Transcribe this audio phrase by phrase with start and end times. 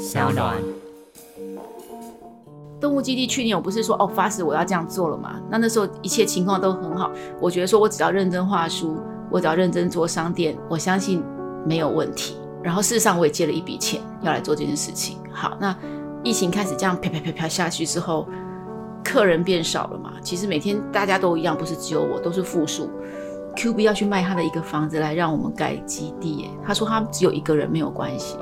[0.00, 0.56] 小暖。
[2.80, 5.38] 动物基地去年我不是说哦发誓我要这样做了嘛？
[5.50, 8.96] 那那时候一切情况都很好，我觉得说我只要认真画书，
[9.30, 11.22] 我只要认真做商店，我相信
[11.66, 12.36] 没有问题。
[12.62, 15.18] 然后事实上我也借了一笔钱要来做这件事情。
[15.30, 15.76] 好，那
[16.22, 18.26] 疫情开始这样啪啪啪啪下去之后，
[19.04, 20.14] 客人变少了嘛？
[20.22, 22.88] 其实每天大家都一样，不是只有我，都是负数。
[23.56, 28.36] Q B 要去卖他的一个房子来让我们盖基地，哎，他说他只有一个人没有关系，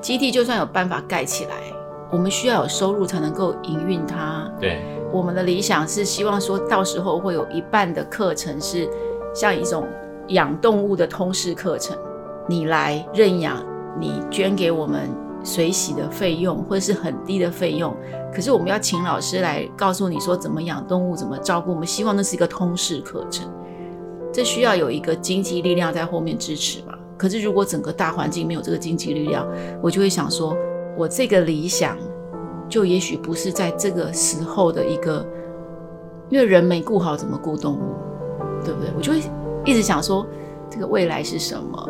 [0.00, 1.54] 基地就算有办法盖起来。
[2.10, 4.50] 我们需要有收入才能够营运它。
[4.58, 4.80] 对，
[5.12, 8.88] 我们的理想是希望说到时候会有一半的课程是
[9.34, 9.86] 像一种
[10.28, 11.94] 养动物的通识课程，
[12.48, 13.62] 你来认养，
[14.00, 15.10] 你捐给我们
[15.44, 17.94] 水洗的费用或者是很低的费用。
[18.32, 21.72] 可是我们要请老师来告诉你说怎么养动物，怎么照顾。
[21.72, 23.46] 我们希望那是一个通识课程，
[24.32, 26.94] 这需要有一个经济力量在后面支持嘛。
[27.18, 29.46] 可是如果整个大环境没有这个经济力量，
[29.82, 30.56] 我就会想说。
[30.96, 31.96] 我这个理想，
[32.68, 35.24] 就也许不是在这个时候的一个，
[36.28, 37.94] 因为人没顾好，怎么顾动物，
[38.64, 38.90] 对不对？
[38.96, 39.22] 我就会
[39.64, 40.26] 一直想说，
[40.68, 41.88] 这个未来是什么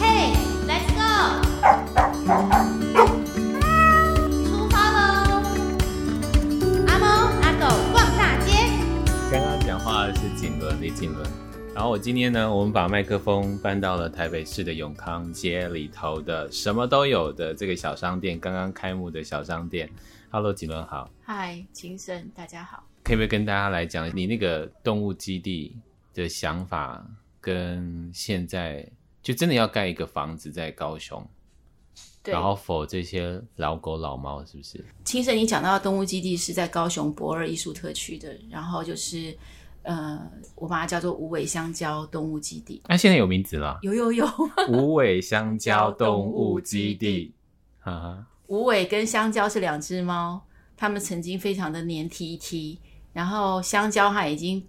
[0.00, 0.34] ？Hey,
[0.66, 1.46] let's go！
[4.42, 5.42] 出发喽！
[6.88, 7.06] 阿猫
[7.40, 8.66] 阿狗逛大街。
[9.30, 11.39] 刚刚讲话的是瑾伦，李瑾伦。
[11.80, 19.88] 然后我今天呢，我们把麦克风搬到了台北市的永康街里头的什么都有的这个小商店，刚刚开幕的小商店。
[20.28, 21.10] Hello，瑾伦好。
[21.24, 22.84] Hi，秦生，大家好。
[23.02, 25.74] 可以不可以跟大家来讲你那个动物基地
[26.12, 27.02] 的想法，
[27.40, 28.86] 跟现在
[29.22, 31.26] 就真的要盖一个房子在高雄，
[32.22, 34.84] 对，然后 for 这些老狗老猫是不是？
[35.06, 39.34] 青生，你讲到的动物基地是在高雄博二艺术特区的，然后就是。
[39.82, 40.20] 呃，
[40.54, 42.82] 我把它叫做无尾香蕉动物基地。
[42.88, 43.78] 那、啊、现在有名字了？
[43.82, 44.26] 有有有，
[44.68, 47.32] 无尾香蕉动物基地。
[47.78, 50.42] 哈哈，无尾跟香蕉是两只猫，
[50.76, 52.78] 它们曾经非常的黏 T T。
[53.12, 54.64] 然后香蕉它已经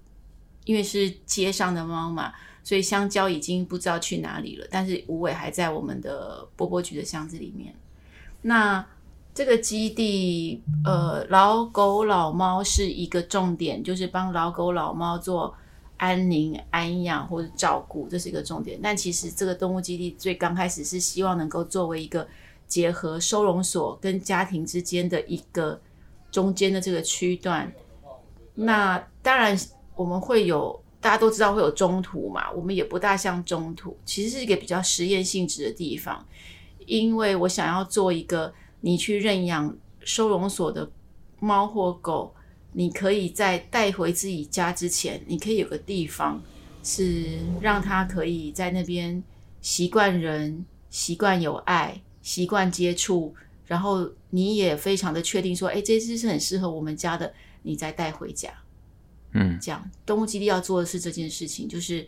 [0.65, 2.33] 因为是街上的猫嘛，
[2.63, 4.67] 所以香蕉已经不知道去哪里了。
[4.71, 7.75] 但是无尾还在我们的波波菊的箱子里面。
[8.41, 8.83] 那
[9.33, 15.55] 这个基地，呃，老狗老猫是一个重点，就是帮老狗老猫做
[15.95, 18.77] 安宁、安养或者照顾，这是一个重点。
[18.83, 22.27] 但其实这个动物基地最刚开始是希望能够作为一个
[22.67, 25.79] 结合收容所跟家庭之间的一个
[26.29, 27.71] 中间的这个区段。
[28.53, 29.57] 那当然
[29.95, 36.27] 我们会有，大家都知道会有中途嘛，我们也不大像中途，其实是一个比较实验性质的地方，
[36.85, 38.53] 因为我想要做一个。
[38.81, 40.91] 你去认养收容所的
[41.39, 42.35] 猫或狗，
[42.73, 46.41] 你可以在带回自己家之前，你可以有个地方
[46.83, 49.23] 是让它可以在那边
[49.61, 53.33] 习惯人、习惯有爱、习惯接触，
[53.65, 57.31] 然后你也非常的确定说，哎，这只是很适合我们家的，
[57.61, 58.51] 你再带回家。
[59.33, 62.07] 嗯，这样动物基地要做的是这件事情，就是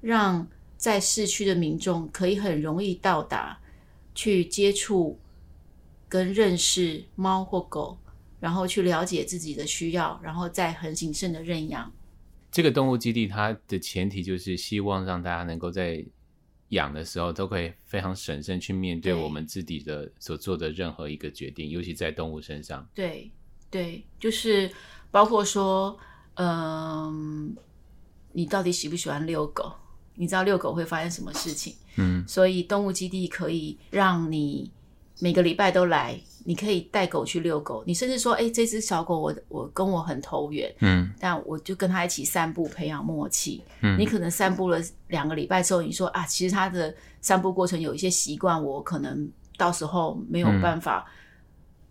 [0.00, 0.46] 让
[0.76, 3.58] 在市区的民众可以很容易到达
[4.14, 5.18] 去接触。
[6.10, 7.96] 跟认识猫或狗，
[8.40, 11.90] 然后去了解自己的需要，然后再很谨慎的认养。
[12.50, 16.04] 这个动物基地它的前提就是希望让大家能够在
[16.70, 22.84] 养的时候都可以非常审慎去面对我们自己的所做的任何一个决定，尤其在动物身上。
[22.92, 23.30] 对
[23.70, 24.68] 对，就是
[25.12, 25.96] 包括说，
[26.34, 27.56] 嗯，
[28.32, 29.72] 你到底喜不喜欢遛狗？
[30.16, 31.76] 你知道遛狗会发生什么事情？
[31.98, 34.72] 嗯，所以动物基地可以让你。
[35.20, 37.84] 每个礼拜都来，你可以带狗去遛狗。
[37.86, 43.62] 你甚至说，哎，这只小狗我我跟我很投缘，嗯，但我就跟它一起散步，培养默契。
[43.82, 51.06] 嗯，你可能散步了两个礼拜之后，你说啊，其实它的散步过程有一些习惯，我可能到时候没有办法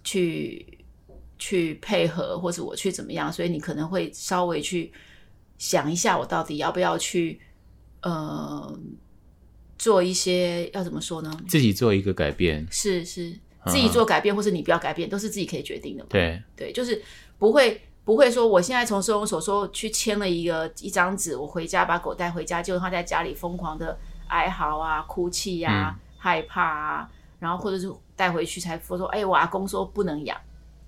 [0.03, 0.65] 去、
[1.07, 4.91] 嗯、去配合，或者我去怎么样，所以你可能会稍微去
[5.57, 7.39] 想一下，我到底要不要去，
[8.01, 8.79] 呃。
[9.79, 11.31] 做一些要怎么说呢？
[11.47, 13.31] 自己做一个改变，是是，
[13.65, 16.09] 自己做改变，或是你不要改变，都是自己可以决定的嘛。
[16.11, 17.01] 对对，就是
[17.37, 23.97] 不会不会说，我现在从收容所说去签了一个一张纸，我回家把狗带回家，结果它在家里疯狂的
[24.27, 27.09] 哀嚎啊、哭泣啊、嗯、害怕啊，
[27.39, 30.37] 然后或者是带回去才说说，哎，我阿公说不能养，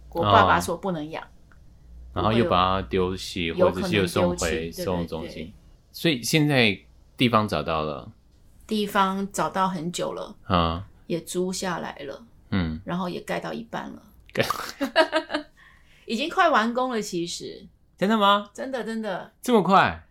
[0.10, 5.54] 我爸爸说不能养，哦、然后又把它丢弃，或者是又送回收容中心。
[5.94, 6.78] 所以现在
[7.16, 8.12] 地方找到了。
[8.72, 14.02] 地方找到很久了，啊，也租下来了，嗯，然后也盖到一半了，
[14.32, 14.46] 盖，
[16.08, 17.02] 已经快完工了。
[17.02, 18.50] 其实真的吗？
[18.54, 20.02] 真的真的这么快？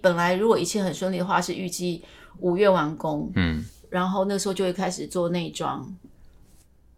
[0.00, 2.02] 本来如果一切很顺利的话，是预计
[2.38, 5.94] 五月完工，嗯，然后那时候就会开始做内装。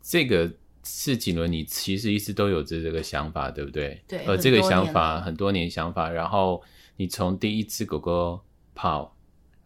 [0.01, 0.49] 这个
[0.85, 4.01] 是锦纶，你其实一直都有着这个想法，对不对？
[4.07, 4.25] 对。
[4.25, 6.63] 而这个想法很多年想法，然后
[6.97, 8.41] 你从第一只狗狗
[8.73, 9.17] 泡，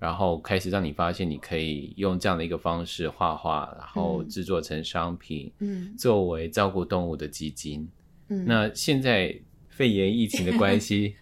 [0.03, 7.89] 然后开始让你发现你可以用这样的一个方式画画，然后制作成商品，嗯，作为照顾动物的基金。
[8.27, 8.45] 嗯。
[8.45, 9.33] 那现在
[9.69, 11.15] 肺炎疫情的关系。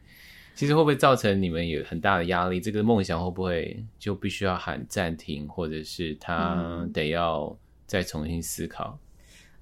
[0.53, 2.61] 其实会不会造成你们有很大的压力？
[2.61, 7.57] 这个梦想会不会就必须要喊暂停，或者是他得要
[7.87, 8.99] 再重新思考？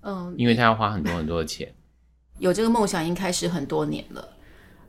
[0.00, 1.72] 嗯，因为他要花很多很多的钱。
[2.40, 4.36] 有这个梦想已经开始很多年了，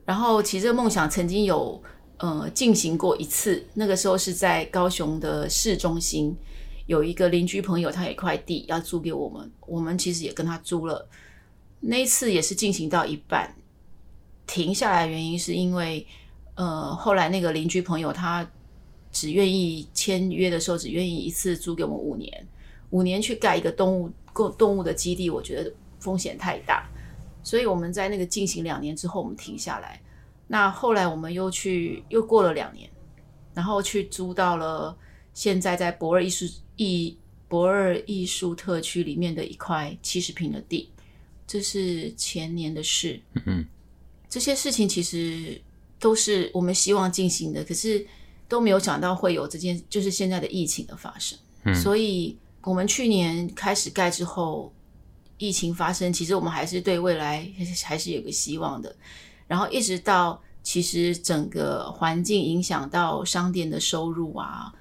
[0.04, 1.80] 然后其实这个梦想曾经有
[2.20, 6.36] 呃进行过一次，那个时候是在高雄的市中心，
[6.86, 11.08] 有一个邻居朋友他有一块地要租给我们，我们其实也跟他租了，
[11.80, 13.56] 那一次也是进行到一半。
[14.46, 16.06] 停下来原因是因为，
[16.56, 18.50] 呃，后来那个邻居朋友他
[19.12, 22.48] 只愿意签约的时候只愿意一次租给我们五年，
[22.90, 26.90] 五年去盖一个动物动动物的基地，我觉得风险太大，
[27.44, 30.02] 所以我们在那个进行两年之后，我们停下来。
[30.52, 32.90] 那后来我们又去又过了两年，
[33.54, 34.98] 然后去租到了
[35.34, 37.16] 现在在博尔艺术艺
[37.48, 40.92] 博尔艺术特区里面的一块七十平的地，
[41.46, 43.22] 这是前年的事。
[43.36, 43.66] 嗯嗯。
[44.28, 45.60] 这些事情其实
[46.00, 48.06] 都是我们希望进行的，可是
[48.48, 51.38] 都没有想到会有这件，就是现在的疫情的发生。
[51.64, 54.74] 嗯，所以我们去年开始盖之后，
[55.38, 57.48] 疫情发生，其实我们还是对未来
[57.84, 58.96] 还是有个希望的。
[59.50, 64.72] 然后一直到其实整个环境影响到商店的收入啊，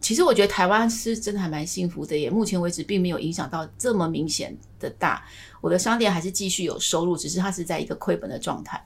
[0.00, 2.28] 其实我觉得台湾是真的还蛮幸福的耶。
[2.28, 5.24] 目前为止并没有影响到这么明显的大，
[5.60, 8.84] 我的商店还是继续有收入，只是它是在一个亏本的状态。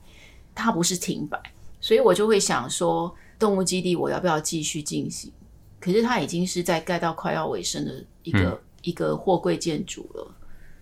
[0.53, 1.41] 它不是停摆，
[1.79, 5.31] 所以我就会想说，动物基地我要不要继续进行？
[5.79, 10.35] 可是它已经是在盖到快要尾声的一个、嗯、一个货柜建筑了。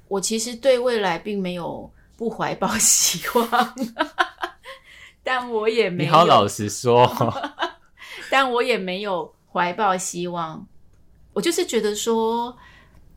[0.08, 3.74] 我其实对未来并没有不怀抱希望，
[5.24, 6.10] 但我也没有。
[6.10, 7.10] 你好，老实说，
[8.30, 10.68] 但我也没有怀抱希望。
[11.32, 12.54] 我就是觉得说，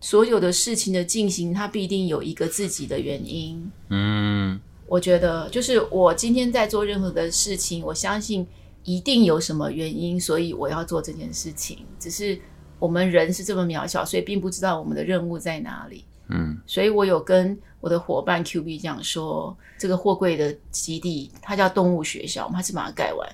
[0.01, 3.73] 所有的事情的进行，它必定有一个自己的原因。
[3.89, 4.61] 嗯。
[4.87, 8.47] 我觉得，就是我今天在做任何的事情，我相信
[8.85, 11.85] 一定有什么原因，所以我要做这件事情。
[11.99, 12.41] 只是
[12.79, 16.05] 我们人是这么渺小，所以并不知道我们的任务在哪里。
[16.29, 23.29] 嗯，所以我有跟我的伙伴 Q B 讲说，这个货柜的基地它叫动物学校，我们还是把它盖完。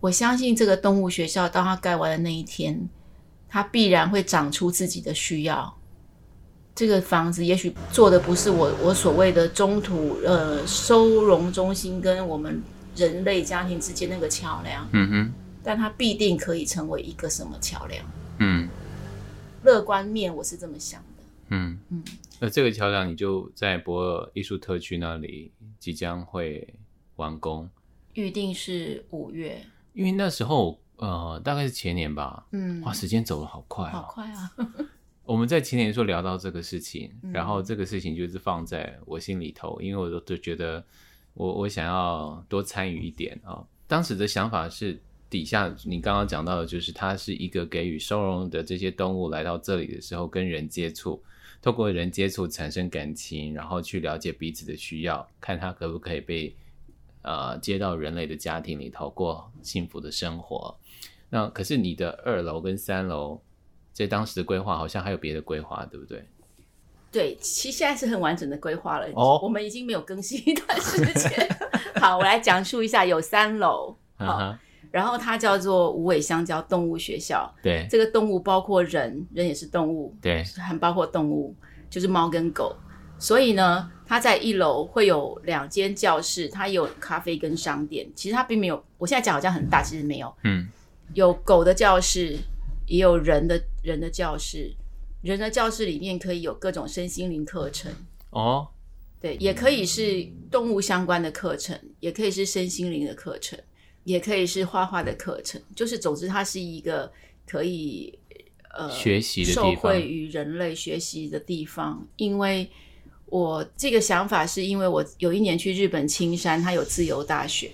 [0.00, 2.88] 我相信这个动物学校，当它盖完的那一天，
[3.48, 5.74] 它必然会长出自己的需要。
[6.74, 12.62] 这个房子也许做的不是我我所谓的中途呃收容中心跟我们
[12.94, 15.32] 人类家庭之间那个桥梁，嗯哼，
[15.64, 18.04] 但它必定可以成为一个什么桥梁？
[18.38, 18.68] 嗯，
[19.64, 21.07] 乐观面我是这么想的，
[21.48, 21.78] 嗯。
[21.90, 22.04] 嗯，
[22.40, 26.74] 那这个桥梁你就在博尔艺术特区那里即将会
[27.16, 27.68] 完工，
[28.14, 34.50] 预定是五月，因为那时候呃大概是前年吧，嗯，哇，时间走得好快，好快啊。
[35.24, 40.82] 我们在前年说聊到这个事情，然后这个事情就是放在我心里头，因为我都觉得
[41.34, 43.62] 我我想要多参与一点啊。
[43.86, 44.98] 当时的想法是，
[45.28, 51.22] 底下你刚刚讲到的，就是它是一个给予收容的这些动物来到这里的时候跟人接触，
[51.60, 56.54] 透过人接触产生感情，然后去了解彼此的需要，看他可不可以被
[57.22, 60.76] 呃接到人类的家庭里头过幸福的生活。
[61.30, 63.40] 那可是你的二楼跟三楼。
[63.90, 66.24] 在当时的规划好像还有别的规划，对不对？
[67.10, 69.08] 对，其实现在是很完整的规划了。
[69.16, 71.48] 哦，我们已经没有更新一段时间。
[72.00, 74.56] 好，我来讲述一下，有三楼，好，
[74.90, 77.52] 然后它叫做无尾香蕉动物学校。
[77.62, 81.54] 对，这个动物包括人，人也是动物，对，还包括动物，
[81.90, 82.76] 就是猫跟狗。
[83.18, 88.08] 所以呢，它在一楼会有两间教室，它有咖啡跟商店。
[88.14, 90.32] 其实它并没有，我现在讲好像很大，其实没有。
[90.44, 90.68] 嗯，
[91.14, 92.36] 有狗的教室。
[92.90, 94.74] 也有人的人的教室，
[95.20, 97.92] 人的教室里面可以有各种身心灵课程
[98.30, 98.66] 哦，
[99.20, 103.58] 对，也可以是动物相关的课程，也可以是身心灵的课程，
[104.08, 107.12] 也可以是画画的课程，就是总之它是一个
[107.46, 108.18] 可以
[108.74, 112.02] 呃学习的地方，受惠于人类学习的地方。
[112.16, 112.66] 因为
[113.26, 117.70] 我这个想法是因为我有一年去日本青山，它有自由大学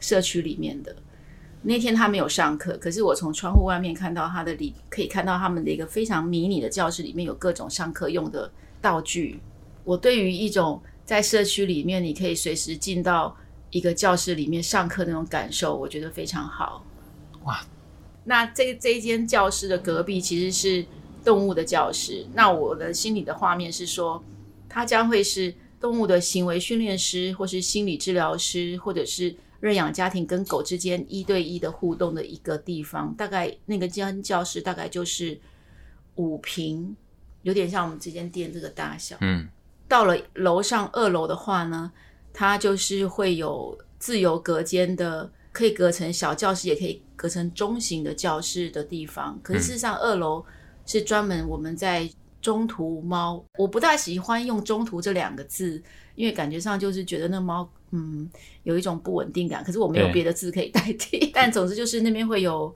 [0.00, 0.96] 社区里面的。
[1.62, 9.38] 那天他没有上课，可是我从窗户外面看到他的里，可以看到他们的一个非常迷你的教室，里面有各种上课用的道具。
[9.84, 13.36] 我对于一种在社区里面，你可以随时进到
[13.70, 16.84] 一个教室里面上课那种感受，我觉得非常好。
[17.44, 17.60] 哇！
[18.24, 20.84] 那这这一间教室的隔壁其实是
[21.24, 22.26] 动物的教室。
[22.34, 24.22] 那我的心里的画面是说，
[24.68, 33.14] 它将会是动物的行为训练师，或是心理治疗师，或者是认养家庭跟狗之间一对一的互动的一个地方。
[33.14, 35.40] 大概那个间教室大概就是
[36.16, 36.94] 五平，
[37.42, 39.16] 有点像我们这间店这个大小。
[39.22, 39.48] 嗯，
[39.88, 41.90] 到了楼上二楼的话呢，
[42.38, 45.28] 它就是会有自由隔间的。
[45.50, 49.36] 可以隔成小教室，也可以隔成中型的教室的地方。
[49.42, 50.44] 可是事实上，二楼
[50.86, 52.08] 是专门我们在
[52.40, 53.44] 中途猫。
[53.56, 55.82] 我不大喜欢用“中途”这两个字，
[56.14, 58.30] 因为感觉上就是觉得那猫嗯
[58.62, 59.64] 有一种不稳定感。
[59.64, 61.28] 可是我没有别的字可以代替。
[61.34, 62.72] 但总之就是那边会有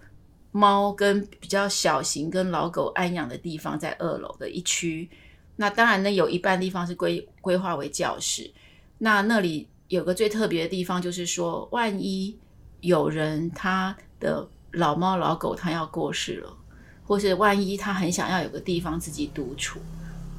[0.51, 5.09] 猫跟比较小型跟老狗安养的地方，在二楼的一区。
[5.55, 8.51] 那当然呢，有一半地方是规规划为教室。
[9.05, 12.39] 那那里有个最特别的地方，就是说万一。
[12.81, 16.57] 有人他的老猫老狗他要过世了，
[17.05, 19.79] 或是万一他很想要有个地方自己独处，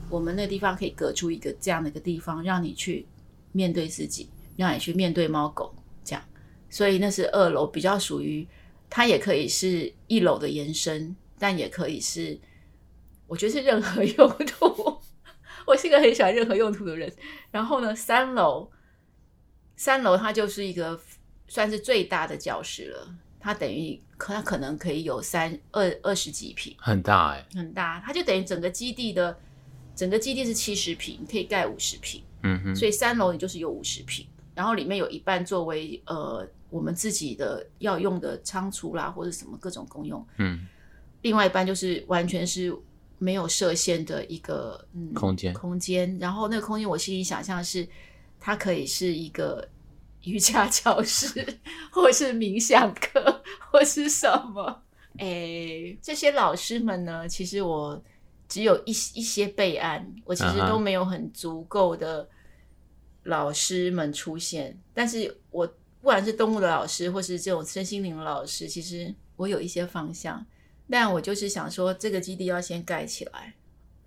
[0.09, 3.05] 我们那地方可以隔出一个这样的一个地方，让你去
[3.53, 6.21] 面对自己，让你去面对猫狗这样。
[6.69, 8.45] 所以那是二楼比较属于，
[8.89, 12.37] 它也可以是一楼的延伸，但也可以是，
[13.25, 14.92] 我觉得是任何用途。
[15.65, 17.11] 我是一个很喜欢任何用途的人。
[17.51, 18.69] 然后呢，三楼，
[19.75, 20.99] 三楼它就是一个。
[21.45, 29.37] 算是最大的教室了，它等于可它可能可以有三二二十几平，很大哎、欸，很大，它就等于整个基地的
[29.93, 40.65] 整个基地是七十平，可以盖五十平，嗯哼，所以三楼你就是有五十平，然后里面有一半作为呃我们自己的要用的仓储啦或者什么各种公用，嗯，
[41.21, 42.75] 另外一半就是完全是
[43.23, 47.87] 没有设限的一个、嗯、空间空间，然后那个空间我心里想象是
[48.39, 49.67] 它可以是一个。
[50.25, 51.27] 瑜伽教室，
[51.91, 54.25] 或是冥想课，或是什
[54.55, 54.81] 么？
[55.17, 57.27] 诶，这些老师们呢？
[57.27, 58.01] 其实我
[58.47, 62.25] 只有一一些备案，我其实都没有很足够的
[63.23, 64.71] 老师们出现。
[64.71, 64.77] Uh -huh.
[64.93, 70.45] 但是我不管是动物的老师，或是这种身心灵的老师，其实我有一些方向。
[70.89, 73.55] 但我就是想说，这个基地要先盖起来，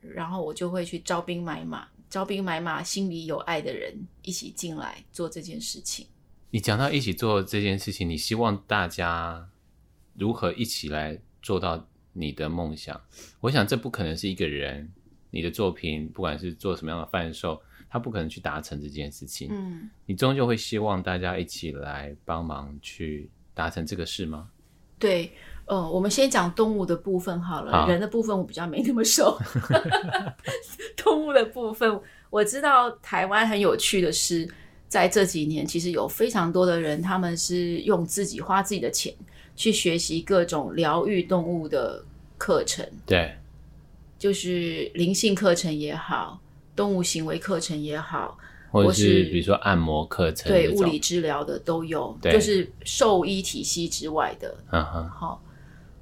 [0.00, 1.88] 然后我就会去招兵买马。
[2.08, 3.92] 招兵买马，心里有爱的人
[4.22, 6.06] 一起进来做这件事情。
[6.50, 9.48] 你讲到一起做这件事情，你希望大家
[10.14, 12.98] 如何一起来做到你的梦想？
[13.40, 14.88] 我想这不可能是一个人，
[15.30, 19.48] 你的作品不管是做什么样的贩售，他不可能去达成这件事情。
[19.50, 24.48] 嗯，你终究会希望大家一起来帮忙去达成这个事吗？
[24.98, 25.32] 对，
[25.66, 27.72] 呃，我们先讲动物的部分好了。
[27.72, 29.36] 好，人的部分我比较没那么熟。
[30.96, 34.48] 动物的部分，我知道台湾很有趣的是，
[34.88, 39.12] 在这几年，其实有非常多的人，他们是用自己花自己的钱
[39.56, 42.04] 去学习各种疗愈动物的
[42.38, 42.86] 课程。
[43.04, 43.36] 对，
[44.18, 46.40] 就是灵性课程也好，
[46.76, 48.38] 动物行为课程也好，
[48.70, 54.54] 或者是比如说按摩课程，对，物理治疗的都有，就是兽医体系之外的。
[54.70, 55.42] 嗯哼，好，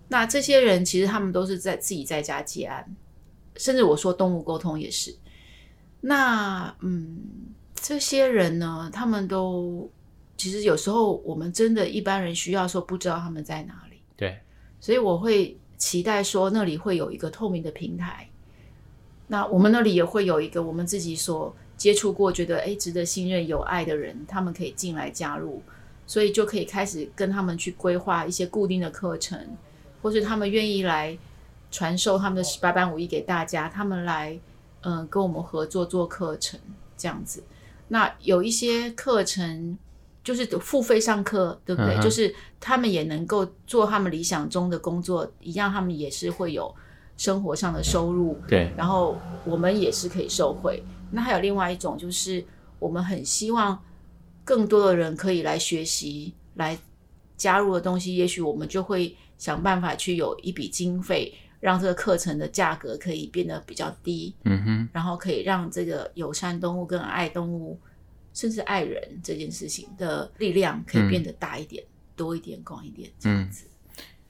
[0.09, 2.85] 那这些人其实他们都是在自己在家接案。
[3.57, 5.15] 甚至我说动物沟通也是，
[6.01, 7.17] 那嗯，
[7.77, 9.89] 这些人呢，他们都
[10.37, 14.41] 其实有时候我们真的一般人需要说不知道他们在哪里，对，
[14.81, 18.29] 所以我会期待说那里会有一个透明的平台，
[19.29, 25.63] 那我们那里也会有一个我们自己所接触过觉得诶值得信任有爱的人，他们可以进来加入，
[26.09, 29.39] 所以就可以开始跟他们去规划一些固定的课程，
[30.05, 31.19] 或是他们愿意来。
[31.71, 34.39] 传授他们的十八般武艺给大家，他们来，
[34.83, 36.61] 嗯、呃，跟我们合作做课程
[36.97, 37.43] 这样子。
[37.89, 39.77] 那有一些课程
[40.23, 42.01] 就是付费上课，对不对？Uh.
[42.01, 46.73] 就是他们也能够做他们理想中的工作，一样，他们也是会有
[47.17, 48.39] 生活上的收入。
[48.47, 50.81] 对，然后我们也是可以受惠。
[51.11, 52.45] 那还有另外一种，就是
[52.79, 53.77] 我们很希望
[54.45, 56.79] 更多的人可以来学习，来
[57.37, 61.33] 加入的东西，也许我们就会想办法去有一笔经费。
[61.61, 67.81] 让这个课程的价格可以变得比较低，嗯哼，然后可以让这个友善动物跟爱动物，
[68.35, 73.67] 甚至爱人这件事情的力量可以变得大一点、嗯、多一点、广一点这样子。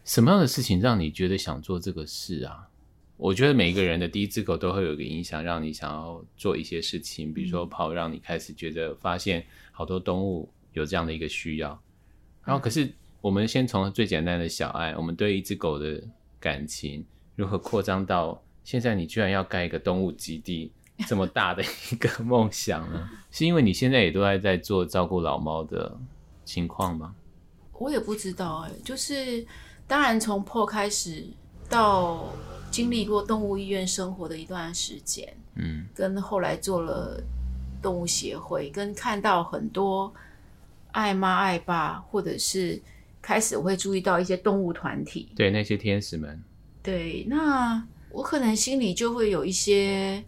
[0.04, 2.68] 什么样的事情让你觉得想做这个事啊？
[3.16, 11.70] 我觉得每一个人的第一只狗都会有一个影响，让你想要做一些事情，比如说跑，让你开始觉得发现好多动物有这样的一个需要。
[12.44, 12.88] 然后，可是
[13.24, 15.98] 我们先从最简单的小爱，我们对一只狗的
[16.38, 17.02] 感情。
[17.36, 18.94] 如何扩张到现在？
[18.94, 20.70] 你居然要盖一个动物基地，
[21.08, 23.08] 这么大的一个梦想呢？
[23.30, 25.96] 是因为你现在也都还在做照顾老猫的
[26.44, 27.14] 情况吗？
[27.72, 29.42] 我也不知道哎、欸，就是
[29.86, 31.26] 当然从破开始
[31.66, 32.26] 到
[32.70, 37.18] 经历过动物医院生活的一段时间，嗯，跟后来做了
[37.80, 40.12] 动物协会，跟看到很多
[40.92, 42.78] 爱妈爱爸，或者是
[43.24, 46.38] 开始我会注意到一些动物团体，对那些天使们，
[46.82, 50.22] 对，那我可能心里就会有一些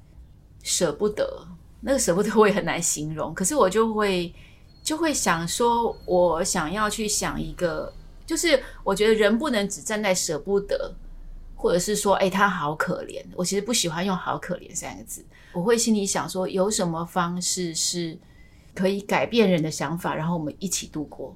[0.63, 1.47] 舍不得，
[1.81, 4.33] 那个舍不得我也很难形容，可是我就会
[4.83, 7.93] 就会想说，我想要去想一个，
[8.25, 10.95] 就是我觉得人不能只站在舍不得。
[11.59, 13.25] 或者是说，哎、欸，他好可怜。
[13.35, 15.25] 我其实不喜欢用“好可怜”三个字。
[15.55, 18.17] 我会心里想说，有什么方式是
[18.75, 21.35] 可以改变人的想法，然后我们一起度过。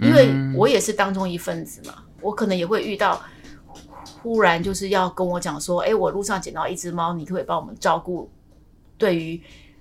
[0.00, 3.20] 因为我也是当中一份子嘛，我可能也会遇到，
[4.22, 8.30] 忽然就是要跟我讲说，哎、欸，我路上捡到一只猫，你可不可以帮我们照顾？
[8.98, 9.40] 对于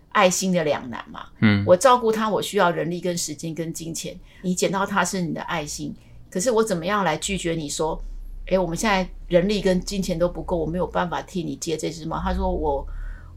[0.09, 1.25] 爱心的两难嘛。
[1.41, 4.17] 嗯，我照顾它，我需要人力、跟时间、跟金钱。
[4.41, 5.93] 你捡到它是你的爱心，
[6.29, 8.01] 可是我怎么样来拒绝你说？
[8.47, 12.19] 哎，我们现在人力跟金钱都不够，我没有办法替你接这只猫。
[12.19, 12.83] 他说我：“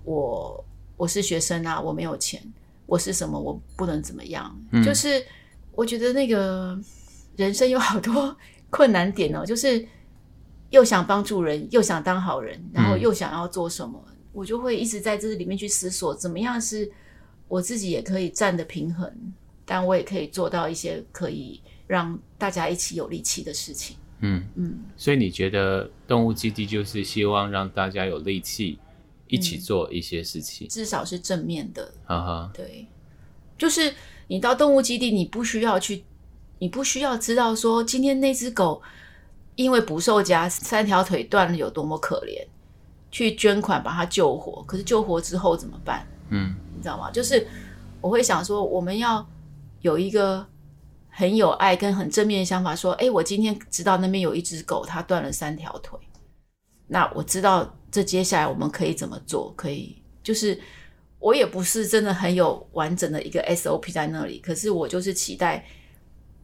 [0.06, 0.64] 我我
[0.96, 2.40] 我是学生啊，我没有钱，
[2.86, 3.38] 我是什么？
[3.38, 4.58] 我不能怎么样。
[4.70, 5.22] 嗯”就是
[5.74, 6.78] 我觉得那个
[7.36, 8.36] 人生有好多
[8.70, 9.86] 困难点哦，就是
[10.70, 16.90] 又想帮助人，又想当好人，然后又想要做什么，嗯、我就会一直在这里面去思索，怎么样是
[17.48, 19.10] 我自己也可以站得平衡，
[19.64, 23.96] 但我也可以做到一些可以让大家一起有力气的事情。
[24.20, 24.42] 嗯。
[24.54, 28.78] 嗯，所以你觉得动物基地就是希望让大家有力气
[29.26, 31.92] 一起做一些事情，嗯、至少是正面的。
[32.04, 32.86] 哈哈，对，
[33.58, 33.92] 就是
[34.32, 36.02] 你到动物基地，你不需要去，
[36.58, 38.80] 你不需要知道说今天那只狗
[39.56, 42.42] 因为捕兽夹三条腿断了有多么可怜，
[43.10, 44.62] 去捐款把它救活。
[44.62, 46.06] 可是救活之后怎么办？
[46.30, 47.10] 嗯，你知道吗？
[47.10, 47.46] 就是
[48.00, 49.26] 我会想说，我们要
[49.80, 50.46] 有一个。
[51.14, 56.00] 很有爱跟很正面的想法，说：“哎，我今天知道那边有一只狗，它断了三条腿。
[56.86, 59.52] 那我知道这接下来我们可以怎么做？
[59.54, 60.58] 可以就是
[61.22, 65.64] 我也不是真的很有完整的一个 SOP 在那里，可是我就是期待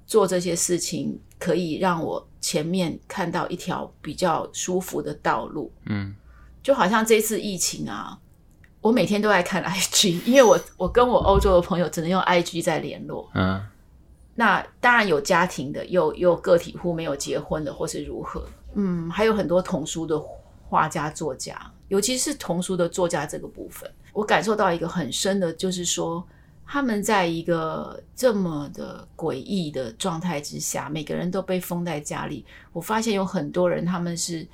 [0.06, 5.72] 做这些事情，可以让我前面看到一条比较舒服的道路。
[5.86, 6.14] 嗯，
[6.62, 8.16] 就好像这次疫情啊，
[8.80, 13.28] 我每天都在看 IG， 因为我我跟我欧洲的朋友只能用 IG 在联络。
[13.34, 13.60] 嗯。”
[14.36, 18.46] 那当然有家庭的，有有个体户没有结婚的，或是如何？
[18.76, 20.16] 嗯，还有很多童书的
[20.68, 26.26] 画家、作家，尤其是童书的作家这个部分，我感受到一个很深的，就是说
[26.66, 32.44] 他们在一个这么的诡异的状态之下，每个人都被封在家里。
[32.72, 34.44] 我发现有很多人，他们是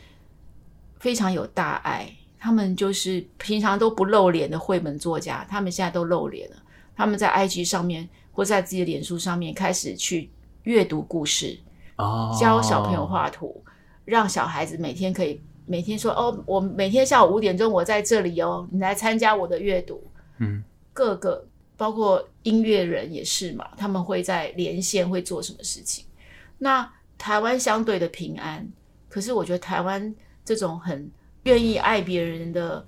[0.99, 6.57] 非常有大爱，他们就是平常都不露脸的绘本作家，他们现在都露脸了，
[6.95, 8.07] 他们在 IG 上面。
[8.37, 10.29] 或在自己的脸书上面开始去
[10.65, 11.57] 阅读故事
[11.95, 12.37] ，oh.
[12.37, 13.63] 教小朋友画图，
[14.05, 20.03] 让小孩子每天可以每天说哦，我每天下午五点钟我在这里哦，你来参加我的阅读。
[20.39, 21.47] 嗯，各个
[21.77, 26.05] 包括音乐人也是嘛，他们会在连线会做什么事情？
[26.59, 28.69] 那台湾相对的平安，
[29.09, 31.11] 可是我觉得台湾这种很
[31.45, 32.87] 愿意爱别人的，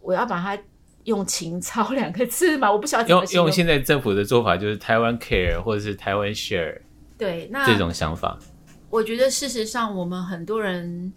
[0.00, 0.62] 我要把它。
[1.04, 3.26] 用情操 两个字嘛，我不晓得用。
[3.32, 6.80] 用现在政府的做法就是台湾 care 或者是台湾 share，
[7.18, 8.38] 对，那这种想法。
[8.88, 11.12] 我觉得事实上我们很多人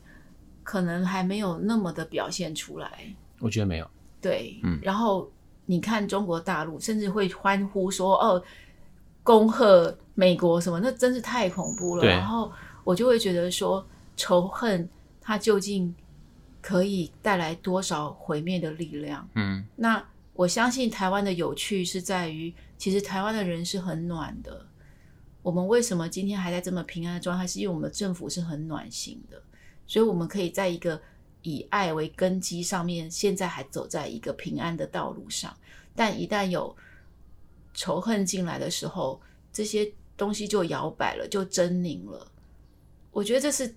[0.66, 2.92] 可能还没有那么的表现出来。
[3.40, 3.90] 我觉得没有。
[4.20, 4.78] 对，嗯。
[4.84, 5.32] 然后
[5.66, 8.44] 你看中国大陆，甚至会欢呼说：“哦，
[9.24, 12.04] 恭贺美国什么？”那真是太恐怖了。
[12.06, 12.52] 然后
[12.84, 14.90] 我就会觉得说，仇恨
[15.22, 15.96] 它究竟。
[16.68, 19.30] 可以带来多少毁灭的力量？
[19.36, 24.66] 嗯，那我相信台湾的有趣是在于，其实台湾的人是很暖的。
[25.44, 27.46] 我们为什么今天还在这么平安的状态？
[27.46, 29.40] 是因为我们的政府是很暖心的，
[29.88, 31.02] 所以我们可以在一个
[31.42, 35.56] 以爱为根基上面，现在还走在一个平安的道路上。
[35.96, 36.76] 但一旦有
[37.74, 39.22] 仇恨进来的时候，
[39.54, 42.32] 这些东西就摇摆了，就狰狞了。
[43.12, 43.76] 我觉得这是。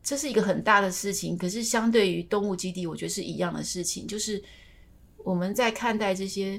[0.00, 4.06] 这是一个很大的事情，可是相对于动物基地，我觉得是一样的事情。
[4.06, 4.42] 就是
[5.18, 6.58] 我们在看待这些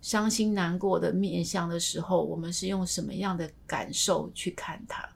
[0.00, 5.06] 伤心难过的面相的时候，我们是用什么样的感受去看它？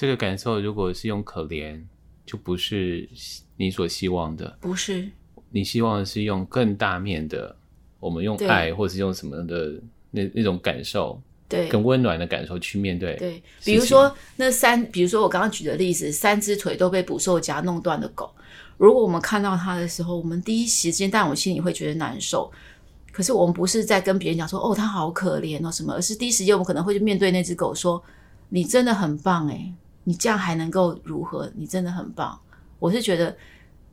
[0.00, 1.78] 这个感受如果是用可怜，
[2.24, 3.06] 就不是
[3.58, 4.56] 你所希望的。
[4.58, 5.06] 不是，
[5.50, 7.54] 你希望的是用更大面的，
[7.98, 9.78] 我们用爱，或是用什么的
[10.10, 11.20] 那那种感受。
[11.46, 13.14] 对，更温暖的感受去面对。
[13.16, 18.34] 对，比如说那三，比如说我刚刚举的例子，三只腿都被捕兽夹弄断的狗，
[18.78, 22.50] 如果我们看到它的时候，我们第一时间，但我心里会觉得难受。
[23.12, 28.02] 可是我们不是在跟别人讲说，哦，它好可怜哦什么，而是第一时间我们可能会去面对那只狗说，
[28.48, 29.70] 你真的很棒诶，
[30.10, 31.48] 你这样还能够如何？
[31.54, 32.36] 你真的很棒，
[32.80, 33.36] 我是觉得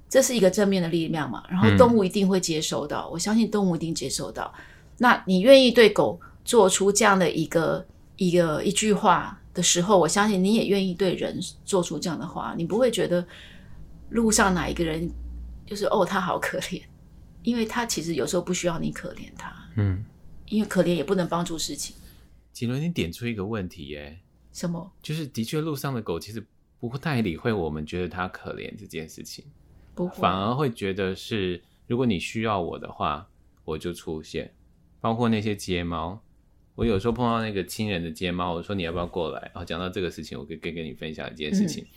[0.09, 4.51] 这是一个正面的力量嘛，然后动物一定会接收到，嗯、我相信动物一定接收到。
[4.97, 13.23] 那你愿意对狗做出这样的一个一个一句话的时候，我相信你也愿意对人做出这样的话，你不会觉得
[14.09, 15.07] 路上哪一个人
[15.67, 16.81] 就是哦，他好可怜，
[17.43, 20.03] 因为他其实有时候不需要你可怜他，嗯，
[20.47, 21.95] 因为可怜也不能帮助事情。
[22.53, 24.17] 瑾伦，你点出一个问题耶，
[24.57, 24.91] 什么？
[25.03, 26.43] 就是的确路上的狗其实
[26.79, 29.45] 不太理会我们觉得它可怜这件事情，
[29.93, 33.27] 不会，反而会觉得是如果你需要我的话，
[33.63, 34.51] 我就出现。
[34.99, 36.19] 包括那些街猫，
[36.73, 39.39] 我有时候碰到那个亲人的街猫，我说你要不要过来？
[39.53, 41.87] 然后讲到这个事情，我可以跟跟你分享一件事情，嗯、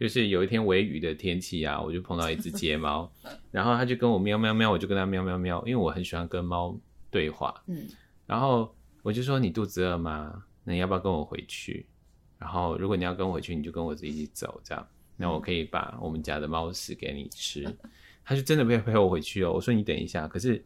[0.00, 3.12] 就是有一天微雨的天气啊，我就碰到一只街猫，
[3.50, 6.74] 然后它就跟我喵喵喵，我就跟它喵喵喵，因为我很喜欢跟猫
[7.10, 7.86] 对话，嗯，
[8.26, 10.42] 然后我就说你肚子饿吗？
[10.70, 11.84] 那你要不要跟我回去？
[12.38, 17.64] 然后如果你要跟我回去，你就跟我一起走，这样，那我可以把我们家的猫屎给你吃。
[18.24, 19.52] 他就真的陪陪我回去哦。
[19.52, 20.64] 我说你等一下，可是。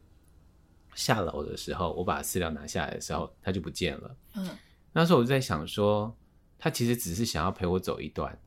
[0.96, 4.16] 下楼的时候，我把饲料拿下来的时候，它就不见了。
[4.36, 4.48] 嗯，
[4.92, 6.16] 那时候我就在想说，
[6.56, 8.38] 他其实只是想要陪我走一段，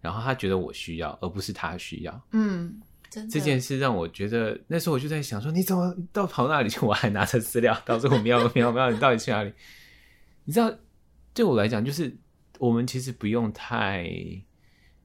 [0.00, 2.26] 然后他觉得我需要，而不是他需要。
[2.32, 2.82] 嗯，
[3.30, 6.80] 这件事让我觉得，那时候我就在想说，你怎么到跑那里去？
[6.84, 9.52] 我还拿着饲料，到时候我喵喵喵，你到底去哪里？
[10.42, 10.76] 你知道，
[11.34, 12.16] 对我来讲，就是
[12.58, 14.10] 我们其实不用太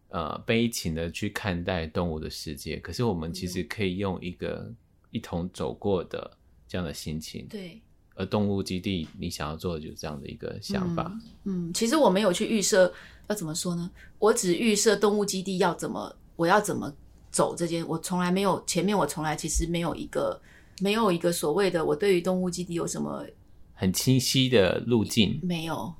[0.09, 4.73] 呃悲情的去看待动物的世界，可是我们其实可以用一个
[5.11, 6.37] 一同走过的。
[6.69, 7.81] 这样的心情，对，
[8.13, 11.09] 而动物基地你想要做的就是这样的一个想法。
[11.45, 12.93] 嗯，嗯，其实我没有去预设
[13.29, 13.89] 要怎么说呢？
[14.19, 16.93] 我只预设动物基地要怎么，我要怎么
[17.31, 20.41] 走这件，我从来没有前面我从来其实没有一个
[20.81, 23.25] 没有一个所谓的我对于动物基地有什么
[23.73, 25.95] 很清晰的路径，没有，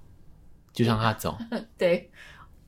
[0.78, 1.38] 就让他走。
[1.78, 2.10] 对，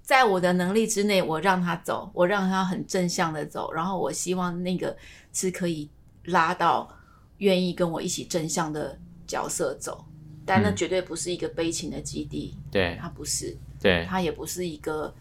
[0.01, 4.95] 在我的能力之内，我让他走，我让他很正向的走，然后我希望那个
[5.31, 5.89] 是可以
[6.25, 6.93] 拉到。
[7.39, 10.05] 愿意跟我一起正向的角色走，
[10.45, 12.53] 但那绝对不是一个悲情的基地。
[12.53, 13.57] 嗯、对，他不是。
[13.79, 15.15] 对，他也不是一个，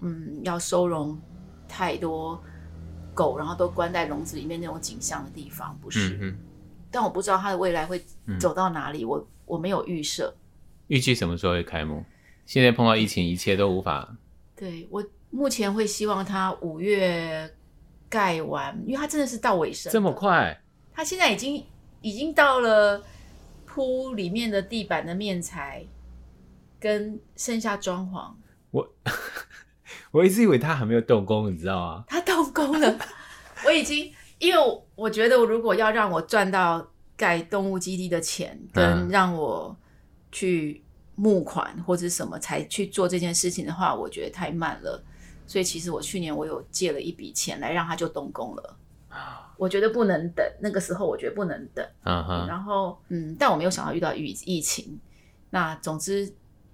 [0.00, 1.18] 嗯，要收容
[1.66, 2.38] 太多
[3.14, 6.18] 狗，然后都关在笼子里面那种景象的地方，不是。
[6.20, 6.36] 嗯、
[6.90, 8.04] 但我不知道他的未来会
[8.38, 10.36] 走到哪里，嗯、我我没有预设。
[10.88, 12.04] 预计什么时候会开幕？
[12.46, 14.16] 现在碰到疫情，一切都无法。
[14.54, 17.52] 对，我目前会希望他五月
[18.08, 19.92] 盖完，因为他真的是到尾声。
[19.92, 20.58] 这么快？
[20.92, 21.62] 他现在已经
[22.00, 23.04] 已经到了
[23.66, 25.84] 铺里面的地板的面材，
[26.80, 28.32] 跟剩下装潢。
[28.70, 28.94] 我
[30.12, 32.04] 我一直以为他还没有动工，你知道吗？
[32.06, 32.98] 他动工了，
[33.66, 39.76] 我已经因为我觉得，如果要让我赚到盖动物基地的钱，跟让我
[40.30, 40.82] 去
[41.16, 45.02] 募款或者什么才去做这件事情的话，我觉得太慢了。
[45.46, 48.76] 所以其实我去年我有借了一笔钱来让他就动工了。
[49.56, 51.84] 我觉得不能等，那个时候我觉得不能等。
[52.02, 55.00] 然后，嗯，但我没有想到遇到疫疫情。
[55.48, 56.30] 那总之，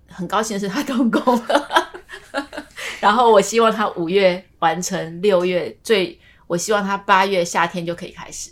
[0.09, 1.92] 很高兴的是他动工了。
[3.00, 8.50] 然后我希望他五月完成，六月最，我希望他八月夏天就可以开始。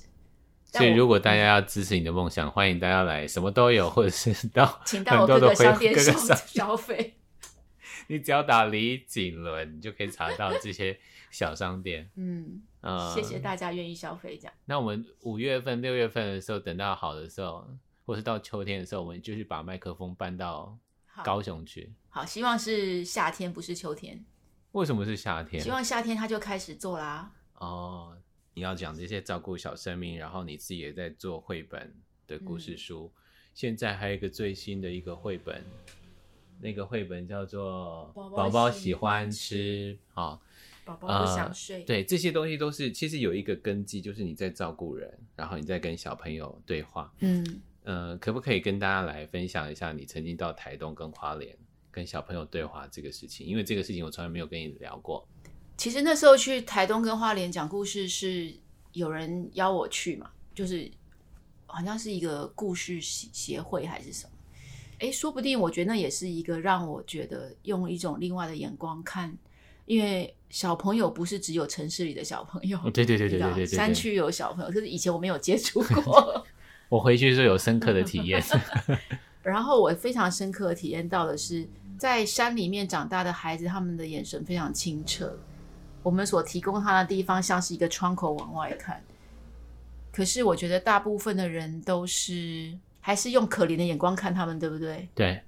[0.78, 7.16] 所以，如果大家要支持你的梦想，欢迎大家来，什么都有，或者是到请到我各个商店消消费。
[8.06, 10.98] 你只要打李景伦，你就可以查到这些
[11.30, 12.08] 小商店。
[12.16, 12.62] 嗯。
[12.82, 14.54] 呃，谢谢大家愿意消费这样。
[14.64, 17.68] 那我们五月份、六月份的时候，等到好的时候，
[18.06, 20.78] 或是到秋天的时候，我们就去把麦克风搬到
[21.22, 21.92] 高雄去。
[22.08, 24.24] 好，好，希望是夏天，不是秋天。
[24.72, 25.62] 为什么是夏天？
[25.62, 27.30] 希望夏天他就开始做啦。
[27.56, 28.16] 哦，
[28.54, 31.94] 你要讲这些照顾小生命，然后你自己也在做绘本
[32.26, 33.12] 的故事书。
[33.14, 33.22] 嗯、
[33.54, 35.64] 现在还有一个最新的一个绘本，
[36.60, 40.40] 那个绘本叫做《宝宝喜欢吃》啊。
[40.84, 41.80] 宝宝不想睡。
[41.80, 47.12] 呃，对，这些东西都是其实有一个根基，就是你在照顾人，然后你在跟小朋友对话。
[47.20, 51.56] 嗯，呃，可不可以跟大家来分享一下你曾经到台东跟花莲
[51.90, 53.46] 跟小朋友对话这个事情？
[53.46, 55.28] 因为这个事情我从来没有跟你聊过。
[55.80, 58.52] 其实那时候去台东跟花莲讲故事是
[58.92, 60.90] 有人邀我去嘛，就是
[61.64, 64.30] 好像是一个故事协会还是什么？
[64.98, 69.34] 哎，说不定我觉得那也是一个让我觉得用一种另外的眼光看。
[69.86, 76.44] 因为小朋友不是只有城市里的小朋友，对对对对对对，山区有小朋友，可是以前我没有接触 过。
[76.90, 78.38] 我回去是有深刻的体验
[79.42, 81.66] 然后我非常深刻的体验到的是，
[81.98, 85.38] 在山里面长大的孩子，他们的眼神非常清澈。
[86.02, 89.02] 我们所提供他的地方像是一个窗口往外看，
[90.12, 95.08] 可是我觉得大部分的人都是还是用可怜的眼光看他们，对不对？
[95.14, 95.40] 对，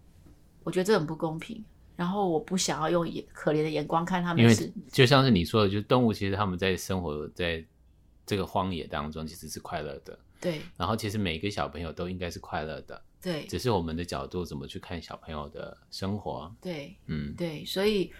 [0.63, 1.65] 我觉得这很不公平。
[1.95, 7.65] 然后我不想要用眼可怜的眼光看他们，因为是就像是你说的，就是动物其实他们在生活在
[8.27, 10.19] 这个荒野当中，其实是快乐的。
[10.41, 13.01] 对，然后其实每一个小朋友都应该是快乐的。
[13.21, 16.53] 对，只是我们的角度怎么去看小朋友的生活。
[16.61, 18.11] 对，嗯，对，所以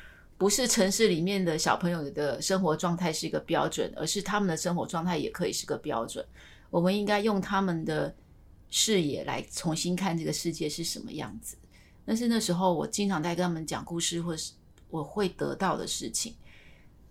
[0.43, 6.27] 不是城市里面的小朋友的生活状态是一个标准，而是他们的生活状态也可以是个标准。
[6.69, 8.13] 我们应该用他们的
[8.69, 11.57] 视野来重新看这个世界是什么样子。
[12.05, 14.55] 但是那时候我经常在跟他们讲故事，或是
[14.91, 16.35] 我会得到的事情，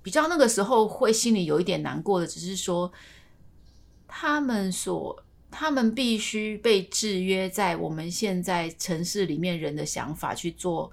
[0.03, 2.91] 比较那个时候会心里有一点难过的，只是说
[4.09, 5.23] 他们所。
[5.53, 10.89] 他们必须被制约在我们现在城市里面人的想法去做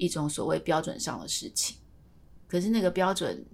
[0.00, 1.76] 一种所谓标准上的事情。
[2.48, 3.46] 可是那个标准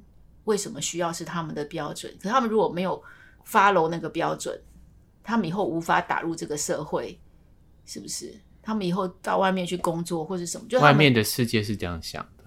[0.45, 2.11] 为什么需要是他们的标准？
[2.17, 3.03] 可是他们如果没有
[3.47, 4.59] follow 那个标准，
[5.23, 7.21] 他们以后无法打入这个社会，
[7.85, 8.35] 是不是？
[8.63, 12.45] 他们以后到外面去工作或者什么，就外面的世界是这样想的。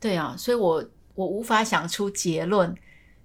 [0.00, 0.82] 对啊，所以我
[1.14, 2.74] 我无法想出结论，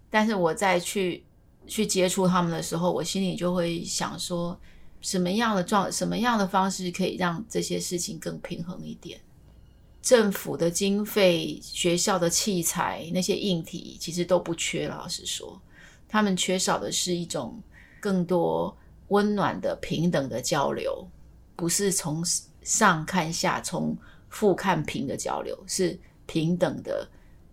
[0.10, 1.24] 但是我再去。
[1.67, 4.56] 去接触他们的时候，我心里就会想说，
[5.02, 9.19] 什么样的状，什么样的方式可以让这些事情更平衡一点？
[10.06, 14.88] 政府的经费、学校的器材、那些硬体其实都不缺。
[14.88, 15.60] 老实说，
[16.08, 17.60] 他们缺少的是一种
[18.00, 21.08] 更多温暖的、平等的交流，
[21.56, 22.24] 不是从
[22.62, 23.98] 上看下、从
[24.30, 27.10] 负看平的交流，是平等的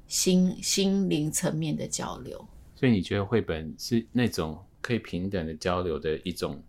[0.06, 2.46] 心心灵层面的交流。
[2.76, 6.62] 所以你觉得绘本是那种可以平等的交流的一种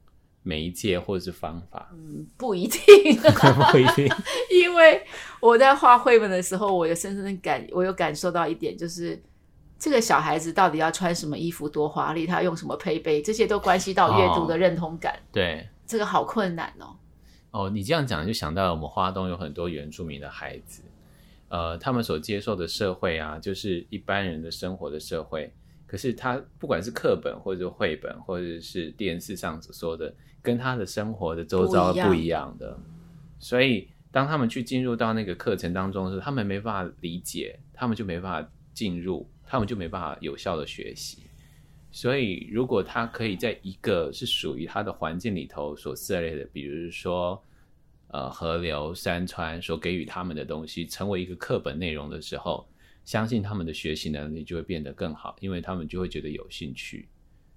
[0.44, 1.90] 媒介或者是方法？
[1.94, 2.82] 嗯，不一定，
[3.72, 4.08] 不一定。
[4.52, 5.02] 因为
[5.40, 9.22] 我在画绘本的时候，我有深深的感，我有感受到一点，就是
[9.80, 15.14] 这个小孩子到底要穿什么衣服多华丽，他用什么配备，这些都关系到阅读的认同感。
[15.14, 16.96] 哦、对，这个好困难哦。
[17.52, 20.82] 哦，你这样讲就想到了我们花东有很多原住民的孩子，
[21.50, 25.54] 呃，他们所接受的社会啊，就是一般人的生活的社会。
[25.86, 30.12] 可是他不管是课本或者绘本，或者是电视上所说的，
[30.44, 32.78] 跟他的生活的周遭不一样的，
[33.40, 41.24] 所以当他们去进入到那个课程当中的时候，他们没办法理解，他们就没办法进入，他们就没办法有效的学习。
[41.90, 47.42] 所以如果他可以在一个是属于他的环境里头所涉猎的，比如说
[48.10, 52.68] 呃河流、山川所给予他们的东西，成为一个课本内容的时候。
[53.06, 57.10] 相信他们的学习能力就会变得更好，因为他们就会觉得有兴趣。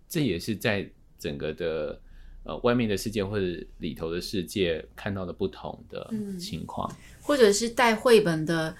[0.09, 2.01] 这也是在整个的
[2.46, 3.44] 呃外面的世界或者
[3.78, 8.74] 里头的世界看到的不同的情况，嗯、或者是带绘本的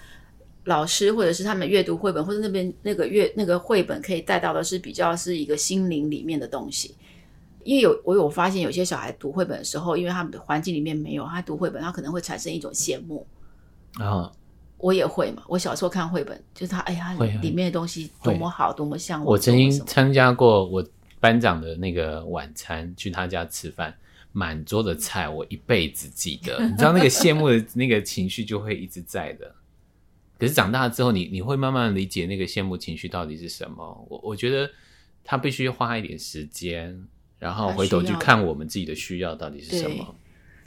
[0.63, 6.95] 老师，或者是他们阅读绘本，或者那边那个阅那个绘本可以带到的是比较是一个心灵里面的东西。
[7.63, 13.27] 因为有我有发现有些小孩读绘本的时候，因为他们的环境里面没有他读绘本，他可能会产生一种羡慕
[13.99, 14.31] 啊。
[14.77, 19.31] 我也会嘛，我小时候看绘本，就是他，哎呀，里面的东西多么好，多么像我。
[19.31, 20.85] 我曾经参加过我
[21.27, 23.93] 班长的那个晚餐，去他家吃饭，
[24.31, 26.57] 满桌的菜，我一辈子记得。
[26.65, 29.53] 你知道那个羡慕的那个情绪就会一直在的。
[30.39, 34.07] 可是长大之后你，你你会慢慢理解那个羡慕情绪到底是什么。
[34.09, 34.71] 我我觉得
[35.21, 36.97] 他必须花一点时间，
[37.39, 40.15] 然后回头去看我们自己的需要到底是什么。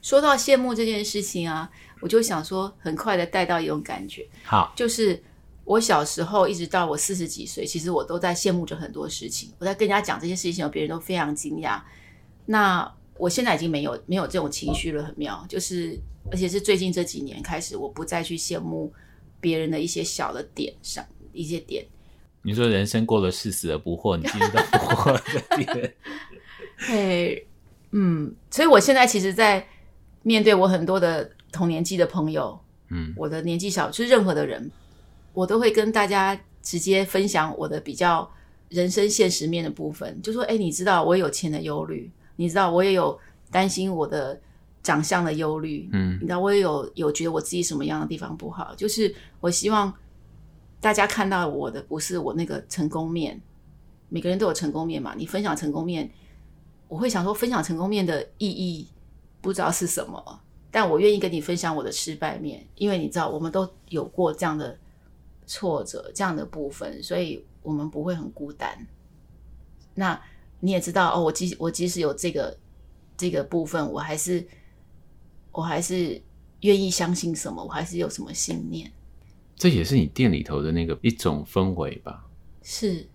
[0.03, 1.71] 说到羡慕这件事情啊，
[2.01, 5.23] 我就想说，很快的带到一种感觉，好，就是
[5.71, 9.53] 我小时候一直到我四十几岁，其实我都在羡慕着很多事情。
[9.59, 11.81] 我在跟人家讲这些事情，别人都非常惊讶。
[12.45, 15.47] 那我现在已经没有没有这种情绪了，很妙。
[15.49, 15.97] 就是
[16.33, 18.93] 而且是最近这几年开始，我不再去羡慕
[19.41, 21.87] 别人的一些小的点上一些点。
[22.43, 25.95] 你说人生过了四十而不惑，你进入到不惑的点。
[26.79, 27.47] 嘿，
[27.93, 29.67] 嗯，所以我现在其实，在。
[30.23, 34.71] 面对我很多的同年纪的朋友，嗯，我的年纪小，就是任何的人，
[35.33, 38.31] 我都会跟大家直接分享我的比较
[38.69, 43.19] 人生现实面的部分，就说：哎，你知道我有钱的忧虑，你知道我也有
[43.51, 44.41] 担心我的
[44.83, 49.93] 长相的忧虑，嗯，你知道我也有有觉得我自己什么样的地方不好，就是我希望
[50.81, 53.41] 大家看到我的不是我那个成功面，
[54.09, 56.11] 每个人都有成功面嘛，你分享成功面，
[56.89, 58.89] 我会想说分享成功面的意义。
[59.43, 60.41] 不知道是什么，
[60.71, 64.79] 但我愿意跟你分享我的失败面，因为你知道我们都有过这样的
[65.51, 68.87] 挫折、这样的部分，所以我们不会很孤单。
[69.95, 70.23] 那
[70.61, 72.57] 你也知道哦，我即我即使有这个
[73.17, 74.47] 这个部分，我还是
[75.51, 76.23] 我还是
[76.61, 78.89] 愿意相信什么，我还是有什么信念。
[79.57, 82.25] 这也是你店里头的那个一种氛围吧？
[82.63, 83.09] 是，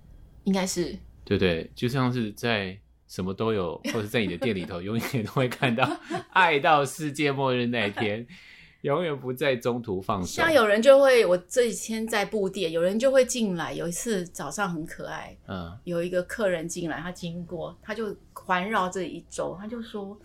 [0.43, 2.77] 应该是，对对，就像是在。
[3.07, 5.87] 什么都有，或者在你的店里头， 永远都会看到
[6.31, 8.25] 爱到世界末日那一天。
[8.85, 10.27] 永远不在中途放手。
[10.27, 13.73] 像有人就会，我这几天在布店，有人就会进来。
[13.73, 20.15] 有一次早上很可爱，嗯，有一个客人进来，他经过，他就环绕这一周，他就说：“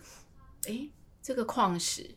[0.69, 0.87] 哎，
[1.23, 2.07] 这个矿石。”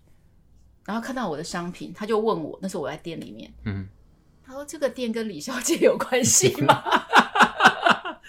[0.84, 3.88] 然后看到我的商品，他就问我，那时候我在店里面，嗯，
[4.46, 6.82] 他说：“这个店跟李小姐有关系吗？”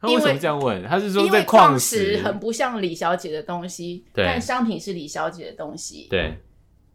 [0.00, 0.82] 他为什么这样问？
[0.88, 6.08] 他是说因为这矿石很不像李小姐的东西，但商品是李小姐的东西。
[6.10, 6.36] 对，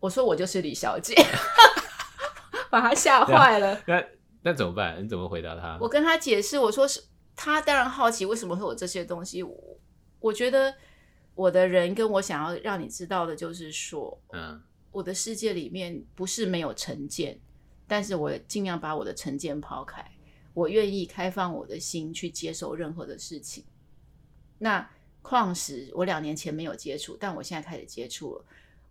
[0.05, 1.15] 我说我就是李小姐，
[2.69, 3.81] 把他吓坏了。
[3.87, 4.03] 那
[4.43, 5.03] 那怎么办？
[5.03, 5.79] 你怎么回答他？
[5.81, 7.01] 我跟他解释，我说是
[7.35, 9.41] 他当然好奇为什么会有这些东西。
[9.41, 9.79] 我
[10.19, 10.71] 我觉得
[11.33, 17.39] 我的人跟我想要让你知道的就是说，嗯，我的世界里面不是没有成见，
[17.87, 20.05] 但是我尽量把我的成见抛开。
[20.53, 23.65] 我愿意开放我的心去接受任何的事情。
[24.59, 24.87] 那
[25.23, 28.45] 矿石，我两年前没有接触，但我现在开始接触了。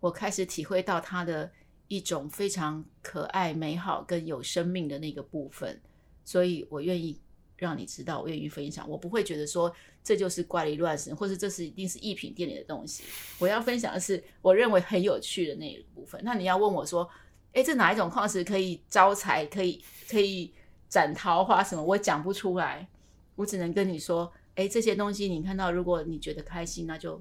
[0.05, 1.51] 我开始体会到它的
[1.89, 5.81] 一种非常可爱、美好跟有生命的那个部分，
[6.27, 7.19] 所以我愿意
[7.57, 8.87] 让你知道，我愿意分享。
[8.87, 13.03] 我不会觉得说这就是怪力乱神，或是这是一定是艺品店里的东西。
[13.39, 16.21] 我要分享的是我认为很有趣的那一部分。
[16.23, 17.09] 那你要问我说，
[17.55, 19.47] 哎，这哪一种矿石可以招财？
[19.47, 20.53] 可以可以？
[20.87, 22.87] 斩桃花什么，我讲不出来，
[23.35, 27.21] 我只能跟你说，哎，这些东西你看到，如果你觉得开心，那就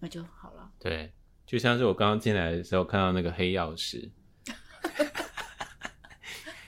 [0.00, 0.70] 那就好了。
[0.78, 1.10] 对，
[1.46, 4.10] 就像是我刚刚进来的时候看到那个黑曜石，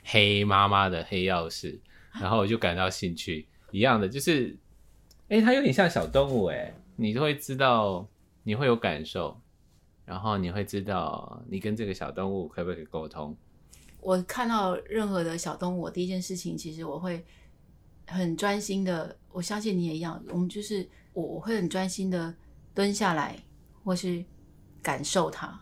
[0.04, 1.80] 黑妈妈的黑曜石，
[2.20, 4.56] 然后我就感到兴趣，一样的，就是，
[5.28, 8.06] 哎，它有点像小动物，哎，你就会知道，
[8.42, 9.40] 你会有感受，
[10.04, 13.36] 然后你会知道，你跟这个小动物可不可以沟通。
[14.00, 17.24] 我看到任何的小动物，我第一件事情其实我会
[18.06, 20.22] 很专心的，我相信你也一样。
[20.28, 22.32] 我们就是我，我会很专心的
[22.72, 23.36] 蹲下来，
[23.82, 24.24] 或是
[24.86, 25.58] 感受它，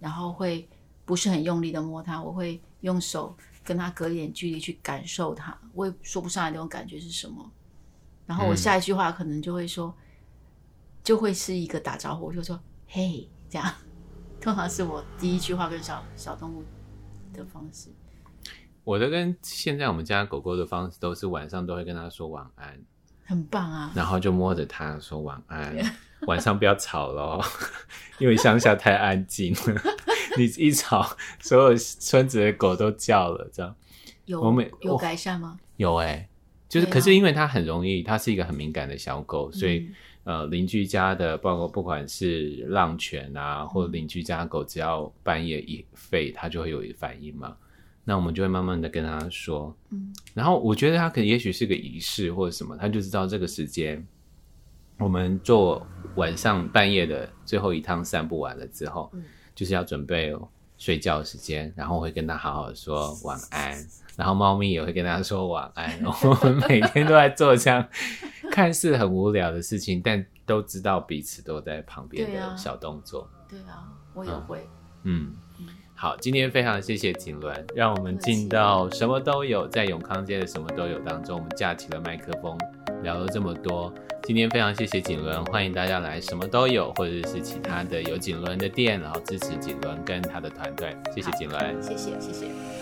[0.00, 0.66] 然后会
[1.04, 5.54] 不是很用力的摸它，我会用手跟它隔一点距离去感受它。
[5.74, 7.52] 我也说不上来那种感觉是什么。
[8.24, 10.04] 然后我下一句话可能就会说，嗯、
[11.02, 13.70] 就会是一个打招呼，我就说嘿，这样，
[14.40, 16.64] 通常是我第一句话跟小小动物
[17.34, 17.90] 的方式，
[18.82, 22.80] 我的跟现在我们家狗狗的方式都是晚上都会跟它说晚安，
[23.24, 23.92] 很棒啊。
[23.94, 25.76] 然后就摸着它说晚安，
[26.26, 27.44] 晚上不要吵咯，
[28.18, 29.82] 因为乡下太安静了，
[30.38, 33.50] 你一吵，所有村子的狗都叫了。
[33.52, 33.74] 这样
[34.26, 35.58] 有我们有改善吗？
[35.76, 36.28] 有哎、欸，
[36.68, 39.78] 就是可是因为它很容易，它是一个很敏感的小狗，所以。
[39.78, 47.54] 嗯呃，邻居家的，包括不管是浪犬啊，或者邻居家的狗，只要半夜一吠，它就会有一个反应嘛。
[48.04, 54.06] 那我们就会慢慢的跟他说，嗯，然后我觉得他可能也许是个仪式或者什么，他就知道这个时间，
[54.98, 55.86] 我们做
[56.16, 59.22] 晚上半夜的最后一趟散步完了之后，嗯，
[59.54, 60.36] 就是要准备
[60.76, 63.74] 睡觉时间，然后会跟他好好的说晚安，
[64.16, 67.86] 然后猫咪也会跟他说晚安，我们每天都在做这样。
[68.52, 73.28] 看似很无聊的事情，但都知道彼此都在旁边的小动作。
[73.48, 74.68] 对啊，对啊，我也会。
[75.02, 75.36] 嗯，嗯，
[75.96, 82.58] 好，今天非常谢谢景伦，让我们进到什么都有，在永康街的什么都有当中，我们架起了麦克风，
[83.02, 83.92] 聊了这么多。
[84.24, 90.94] 今天非常谢谢景伦，欢迎大家来什么都有，或者是其他的有景伦的店，然后支持景伦跟他的团队。
[91.14, 92.73] 谢谢景伦，谢谢谢谢。